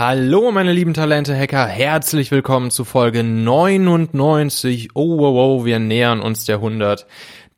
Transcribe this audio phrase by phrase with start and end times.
[0.00, 4.92] Hallo meine lieben Talente-Hacker, herzlich willkommen zu Folge 99.
[4.94, 7.06] Oh, wow, wow, wir nähern uns der 100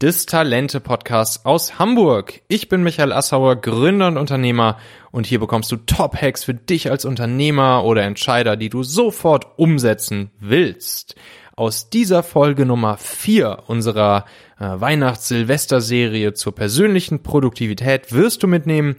[0.00, 2.42] des Talente-Podcasts aus Hamburg.
[2.48, 4.76] Ich bin Michael Assauer, Gründer und Unternehmer
[5.12, 10.32] und hier bekommst du Top-Hacks für dich als Unternehmer oder Entscheider, die du sofort umsetzen
[10.40, 11.14] willst.
[11.54, 14.24] Aus dieser Folge Nummer 4 unserer
[14.58, 18.96] äh, Weihnachts-Silvester-Serie zur persönlichen Produktivität wirst du mitnehmen,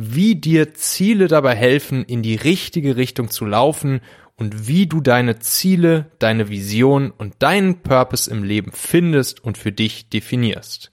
[0.00, 4.00] wie dir Ziele dabei helfen, in die richtige Richtung zu laufen
[4.36, 9.72] und wie du deine Ziele, deine Vision und deinen Purpose im Leben findest und für
[9.72, 10.90] dich definierst.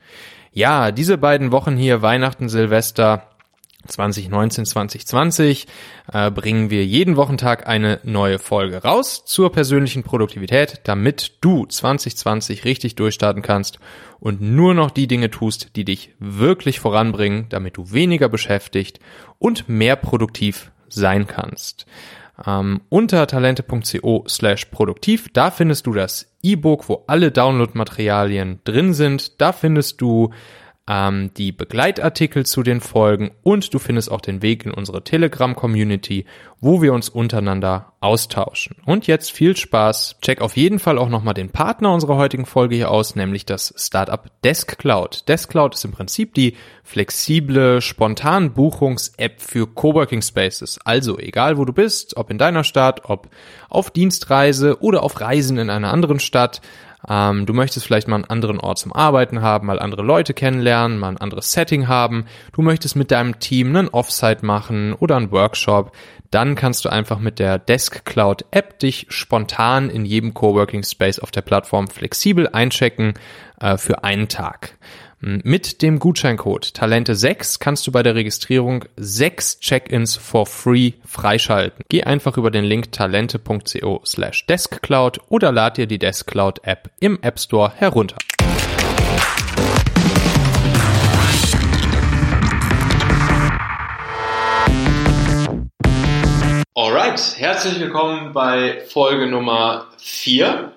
[0.52, 3.30] Ja, diese beiden Wochen hier, Weihnachten, Silvester,
[3.88, 5.68] 2019, 2020
[6.12, 12.66] äh, bringen wir jeden Wochentag eine neue Folge raus zur persönlichen Produktivität, damit du 2020
[12.66, 13.80] richtig durchstarten kannst
[14.20, 19.00] und nur noch die Dinge tust, die dich wirklich voranbringen, damit du weniger beschäftigt
[19.40, 21.86] und mehr produktiv sein kannst.
[22.46, 29.42] Ähm, unter talente.co slash produktiv, da findest du das E-Book, wo alle Download-Materialien drin sind.
[29.42, 30.32] Da findest du
[30.88, 36.26] ähm, die Begleitartikel zu den Folgen und du findest auch den Weg in unsere Telegram-Community,
[36.62, 38.78] wo wir uns untereinander austauschen.
[38.86, 40.18] Und jetzt viel Spaß.
[40.22, 43.74] Check auf jeden Fall auch nochmal den Partner unserer heutigen Folge hier aus, nämlich das
[43.78, 45.28] Startup Desk Cloud.
[45.28, 50.80] Desk Cloud ist im Prinzip die flexible, spontan Buchungs-App für Coworking Spaces.
[50.86, 53.30] Also egal wo du bist, ob in deiner Stadt, ob
[53.70, 56.62] auf Dienstreise oder auf Reisen in einer anderen Stadt,
[57.08, 60.98] ähm, du möchtest vielleicht mal einen anderen Ort zum Arbeiten haben, mal andere Leute kennenlernen,
[60.98, 62.26] mal ein anderes Setting haben.
[62.54, 65.92] Du möchtest mit deinem Team einen Offsite machen oder einen Workshop.
[66.32, 71.20] Dann kannst du einfach mit der Desk Cloud App dich spontan in jedem Coworking Space
[71.20, 73.14] auf der Plattform flexibel einchecken
[73.62, 74.78] äh, für einen Tag.
[75.20, 81.84] Mit dem Gutscheincode Talente6 kannst du bei der Registrierung sechs Check-ins for free freischalten.
[81.90, 87.18] Geh einfach über den Link talente.co slash deskcloud oder lad dir die Deskcloud App im
[87.24, 88.16] App Store herunter.
[96.76, 100.74] Alright, herzlich willkommen bei Folge Nummer 4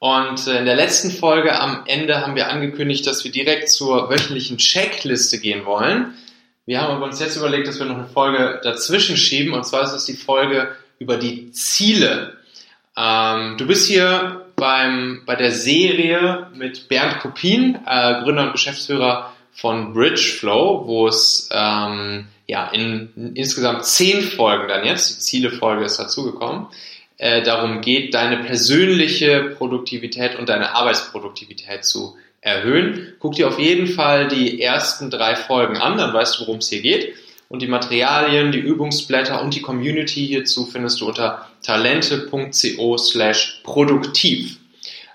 [0.00, 4.08] und äh, in der letzten Folge am Ende haben wir angekündigt, dass wir direkt zur
[4.08, 6.14] wöchentlichen Checkliste gehen wollen.
[6.64, 9.52] Wir haben uns jetzt überlegt, dass wir noch eine Folge dazwischen schieben.
[9.52, 12.38] Und zwar ist es die Folge über die Ziele.
[12.96, 19.34] Ähm, du bist hier beim, bei der Serie mit Bernd Kopin, äh, Gründer und Geschäftsführer
[19.52, 25.84] von Bridgeflow, wo es ähm, ja in, in insgesamt zehn Folgen dann jetzt, die Ziele-Folge
[25.84, 26.68] ist dazugekommen,
[27.20, 33.12] äh, darum geht, deine persönliche Produktivität und deine Arbeitsproduktivität zu erhöhen.
[33.18, 36.70] Guck dir auf jeden Fall die ersten drei Folgen an, dann weißt du, worum es
[36.70, 37.12] hier geht.
[37.50, 44.56] Und die Materialien, die Übungsblätter und die Community hierzu findest du unter talente.co slash produktiv.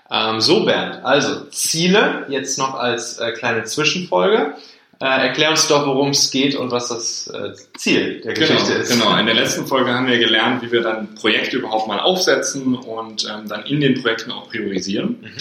[0.08, 4.54] Ähm, so, Bernd, also Ziele, jetzt noch als äh, kleine Zwischenfolge.
[4.98, 8.72] Äh, erklär uns doch, worum es geht und was das äh, Ziel der genau, Geschichte
[8.74, 8.90] ist.
[8.90, 12.74] Genau, in der letzten Folge haben wir gelernt, wie wir dann Projekte überhaupt mal aufsetzen
[12.74, 15.18] und ähm, dann in den Projekten auch priorisieren.
[15.20, 15.32] Mhm.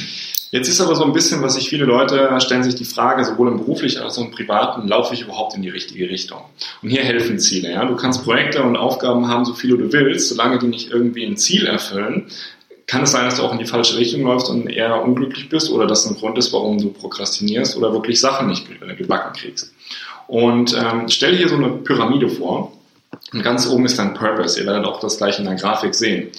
[0.52, 3.50] Jetzt ist aber so ein bisschen, was sich viele Leute stellen sich die Frage, sowohl
[3.50, 6.40] im beruflichen als auch im privaten, laufe ich überhaupt in die richtige Richtung?
[6.82, 7.72] Und hier helfen Ziele.
[7.72, 7.84] Ja?
[7.86, 11.36] Du kannst Projekte und Aufgaben haben, so viele du willst, solange die nicht irgendwie ein
[11.36, 12.28] Ziel erfüllen,
[12.88, 15.72] kann es sein, dass du auch in die falsche Richtung läufst und eher unglücklich bist
[15.72, 19.74] oder das ein Grund ist, warum du prokrastinierst oder wirklich Sachen nicht gebacken kriegst.
[20.28, 22.74] Und ähm, stell dir so eine Pyramide vor
[23.34, 24.60] und ganz oben ist dein Purpose.
[24.60, 26.30] Ihr werdet auch das gleich in der Grafik sehen.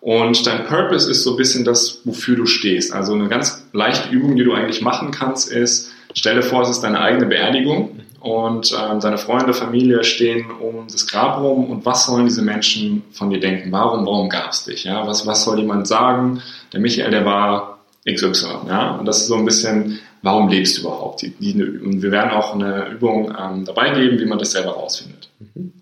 [0.00, 2.92] Und dein Purpose ist so ein bisschen das, wofür du stehst.
[2.92, 6.70] Also eine ganz leichte Übung, die du eigentlich machen kannst, ist, stell dir vor, es
[6.70, 11.84] ist deine eigene Beerdigung und ähm, deine Freunde, Familie stehen um das Grab rum und
[11.84, 13.72] was sollen diese Menschen von dir denken?
[13.72, 14.84] Warum, warum gab es dich?
[14.84, 15.06] Ja?
[15.06, 16.40] Was, was soll jemand sagen?
[16.72, 18.68] Der Michael, der war XY.
[18.68, 18.96] Ja?
[18.96, 21.22] Und das ist so ein bisschen, warum lebst du überhaupt?
[21.22, 24.72] Die, die, und wir werden auch eine Übung ähm, dabei geben, wie man das selber
[24.72, 25.28] rausfindet.
[25.54, 25.72] Mhm.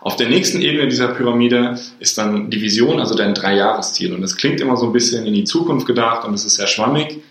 [0.00, 4.12] Auf der nächsten Ebene dieser Pyramide ist dann die Vision, also dein Dreijahresziel.
[4.12, 6.66] Und das klingt immer so ein bisschen in die Zukunft gedacht und es ist sehr
[6.66, 7.22] schwammig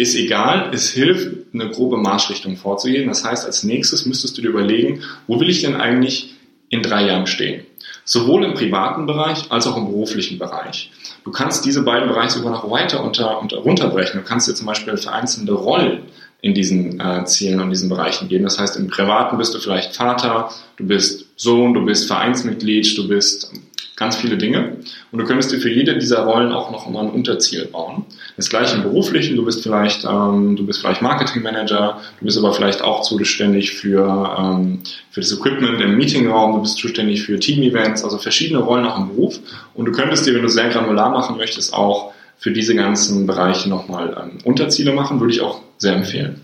[0.00, 3.08] ist egal, es hilft, eine grobe Marschrichtung vorzugehen.
[3.08, 6.34] Das heißt, als nächstes müsstest du dir überlegen, wo will ich denn eigentlich
[6.68, 7.66] in drei Jahren stehen?
[8.04, 10.90] Sowohl im privaten Bereich als auch im beruflichen Bereich.
[11.24, 14.20] Du kannst diese beiden Bereiche sogar noch weiter unter, unter runterbrechen.
[14.20, 16.02] Du kannst dir zum Beispiel vereinzelte Rollen
[16.40, 18.44] in diesen äh, Zielen und diesen Bereichen geben.
[18.44, 23.06] Das heißt, im Privaten bist du vielleicht Vater, du bist Sohn, du bist Vereinsmitglied, du
[23.06, 23.52] bist
[24.00, 24.78] ganz viele Dinge.
[25.12, 28.06] Und du könntest dir für jede dieser Rollen auch noch mal ein Unterziel bauen.
[28.36, 32.54] Das gleiche im Beruflichen, du bist vielleicht, ähm, du bist vielleicht Marketingmanager, du bist aber
[32.54, 34.80] vielleicht auch zuständig für, ähm,
[35.10, 39.08] für das Equipment im Meetingraum, du bist zuständig für Team-Events, also verschiedene Rollen auch im
[39.08, 39.38] Beruf.
[39.74, 43.68] Und du könntest dir, wenn du sehr granular machen möchtest, auch für diese ganzen Bereiche
[43.68, 46.40] nochmal ähm, Unterziele machen, würde ich auch sehr empfehlen.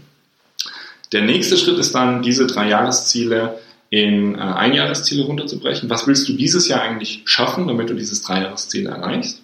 [1.13, 3.59] Der nächste Schritt ist dann, diese drei Jahresziele
[3.91, 5.89] in äh, Einjahresziele runterzubrechen.
[5.91, 9.43] Was willst du dieses Jahr eigentlich schaffen, damit du dieses Dreijahresziel erreichst?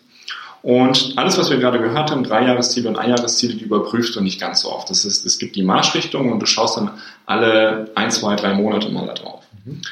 [0.62, 4.60] Und alles, was wir gerade gehört haben, Dreijahresziele und Einjahresziele, die überprüfst du nicht ganz
[4.60, 4.88] so oft.
[4.90, 6.92] Das ist, es gibt die Marschrichtung und du schaust dann
[7.26, 9.44] alle ein, zwei, drei Monate mal da drauf.
[9.64, 9.82] Mhm.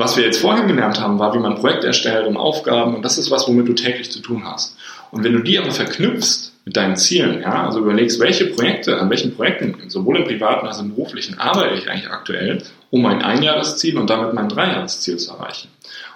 [0.00, 3.18] Was wir jetzt vorhin gelernt haben, war, wie man Projekte erstellt und Aufgaben und das
[3.18, 4.74] ist was, womit du täglich zu tun hast.
[5.10, 9.10] Und wenn du die aber verknüpfst mit deinen Zielen, ja, also überlegst, welche Projekte, an
[9.10, 13.20] welchen Projekten, sowohl im privaten als auch im beruflichen, arbeite ich eigentlich aktuell, um mein
[13.20, 15.68] Einjahresziel und damit mein Dreijahresziel zu erreichen.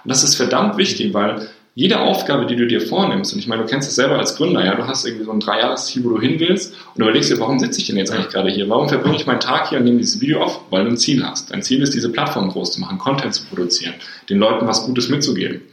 [0.03, 1.47] Und das ist verdammt wichtig, weil
[1.77, 4.63] jede Aufgabe, die du dir vornimmst, und ich meine, du kennst es selber als Gründer,
[4.63, 7.59] ja, du hast irgendwie so ein Dreijahresziel, wo du hin willst und überlegst dir, warum
[7.59, 8.69] sitze ich denn jetzt eigentlich gerade hier?
[8.69, 10.61] Warum verbringe ich meinen Tag hier und nehme dieses Video auf?
[10.69, 11.51] Weil du ein Ziel hast.
[11.51, 13.93] Dein Ziel ist, diese Plattform groß zu machen, Content zu produzieren,
[14.29, 15.63] den Leuten was Gutes mitzugeben.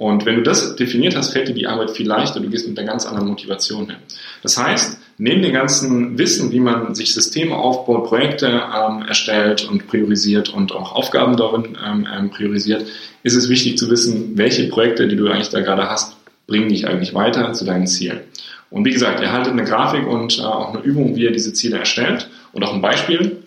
[0.00, 2.78] Und wenn du das definiert hast, fällt dir die Arbeit viel leichter, du gehst mit
[2.78, 3.98] einer ganz anderen Motivation hin.
[4.42, 9.88] Das heißt, neben dem ganzen Wissen, wie man sich Systeme aufbaut, Projekte ähm, erstellt und
[9.88, 12.86] priorisiert und auch Aufgaben darin ähm, ähm, priorisiert,
[13.24, 16.86] ist es wichtig zu wissen, welche Projekte, die du eigentlich da gerade hast, bringen dich
[16.86, 18.20] eigentlich weiter zu deinen Zielen.
[18.70, 21.76] Und wie gesagt, erhaltet eine Grafik und äh, auch eine Übung, wie ihr diese Ziele
[21.76, 23.39] erstellt und auch ein Beispiel.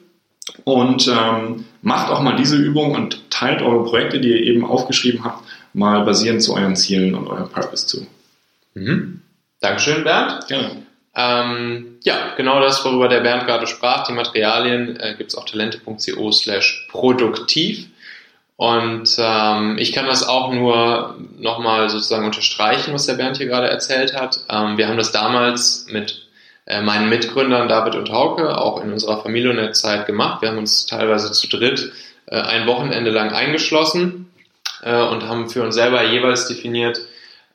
[0.66, 5.24] Und ähm, macht auch mal diese Übung und teilt eure Projekte, die ihr eben aufgeschrieben
[5.24, 5.44] habt,
[5.74, 8.07] mal basierend zu euren Zielen und eurem Purpose zu.
[8.74, 9.22] Mhm.
[9.62, 10.48] Dankeschön, Bernd.
[10.48, 10.84] Gerne.
[11.16, 15.45] Ähm, ja, genau das, worüber der Bernd gerade sprach, die Materialien äh, gibt es auf
[15.45, 17.88] talente.co slash produktiv.
[18.56, 23.69] Und ähm, ich kann das auch nur nochmal sozusagen unterstreichen, was der Bernd hier gerade
[23.69, 24.42] erzählt hat.
[24.50, 26.22] Ähm, wir haben das damals mit
[26.65, 30.42] meinen Mitgründern David und Hauke auch in unserer Familiennetzeit gemacht.
[30.42, 31.92] Wir haben uns teilweise zu dritt
[32.25, 34.31] äh, ein Wochenende lang eingeschlossen
[34.81, 37.00] äh, und haben für uns selber jeweils definiert,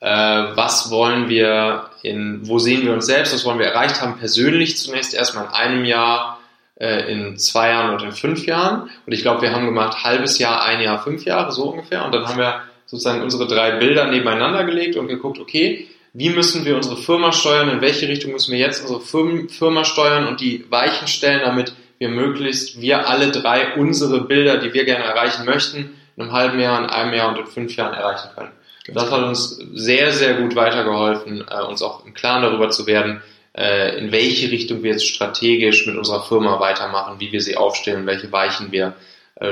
[0.00, 4.18] äh, was wollen wir in, wo sehen wir uns selbst, was wollen wir erreicht haben,
[4.18, 6.40] persönlich zunächst erstmal in einem Jahr,
[6.76, 8.90] äh, in zwei Jahren oder in fünf Jahren.
[9.06, 12.04] Und ich glaube, wir haben gemacht halbes Jahr, ein Jahr, fünf Jahre, so ungefähr.
[12.04, 16.64] Und dann haben wir sozusagen unsere drei Bilder nebeneinander gelegt und geguckt, okay, wie müssen
[16.64, 19.00] wir unsere Firma steuern, in welche Richtung müssen wir jetzt unsere
[19.48, 24.72] Firma steuern und die Weichen stellen, damit wir möglichst, wir alle drei unsere Bilder, die
[24.72, 27.94] wir gerne erreichen möchten, in einem halben Jahr, in einem Jahr und in fünf Jahren
[27.94, 28.52] erreichen können.
[28.86, 32.86] Ganz das hat uns sehr, sehr gut weitergeholfen, äh, uns auch im Klaren darüber zu
[32.86, 33.22] werden,
[33.56, 38.06] äh, in welche Richtung wir jetzt strategisch mit unserer Firma weitermachen, wie wir sie aufstellen,
[38.06, 38.94] welche Weichen wir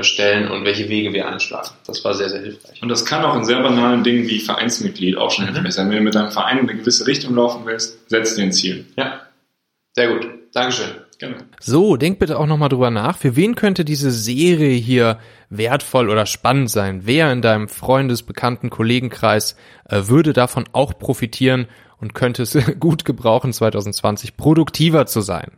[0.01, 1.69] stellen und welche Wege wir einschlagen.
[1.85, 2.81] Das war sehr, sehr hilfreich.
[2.81, 5.53] Und das kann auch in sehr banalen Dingen wie Vereinsmitglied auch schon mhm.
[5.53, 5.89] hilfreich sein.
[5.89, 8.85] Wenn du mit deinem Verein in eine gewisse Richtung laufen willst, setz dir ein Ziel.
[8.97, 9.21] Ja,
[9.93, 10.27] sehr gut.
[10.53, 10.89] Dankeschön.
[11.19, 11.37] Genau.
[11.59, 13.17] So, denk bitte auch nochmal drüber nach.
[13.17, 15.19] Für wen könnte diese Serie hier
[15.49, 17.01] wertvoll oder spannend sein?
[17.05, 19.55] Wer in deinem Freundes-, Bekannten-, Kollegenkreis
[19.89, 21.67] äh, würde davon auch profitieren
[21.99, 25.51] und könnte es gut gebrauchen, 2020 produktiver zu sein?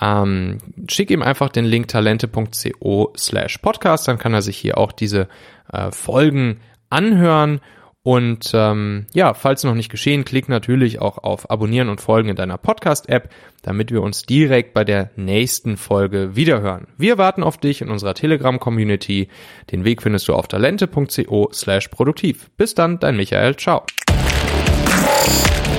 [0.00, 0.58] Ähm,
[0.88, 5.28] schick ihm einfach den Link talente.co slash podcast, dann kann er sich hier auch diese
[5.72, 7.60] äh, Folgen anhören
[8.06, 12.36] und ähm, ja, falls noch nicht geschehen, klick natürlich auch auf Abonnieren und Folgen in
[12.36, 13.30] deiner Podcast-App,
[13.62, 16.86] damit wir uns direkt bei der nächsten Folge wiederhören.
[16.96, 19.26] Wir warten auf dich in unserer Telegram-Community.
[19.72, 22.48] Den Weg findest du auf talente.co slash produktiv.
[22.56, 23.56] Bis dann, dein Michael.
[23.56, 23.84] Ciao.
[25.06, 25.75] Thank you.